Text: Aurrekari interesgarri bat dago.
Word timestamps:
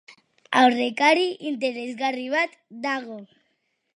Aurrekari 0.61 1.25
interesgarri 1.51 2.25
bat 2.37 2.57
dago. 2.89 3.21